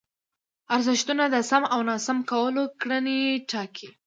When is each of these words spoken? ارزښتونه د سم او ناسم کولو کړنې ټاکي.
ارزښتونه 0.75 1.23
د 1.33 1.35
سم 1.49 1.63
او 1.73 1.79
ناسم 1.89 2.17
کولو 2.31 2.63
کړنې 2.81 3.19
ټاکي. 3.49 3.87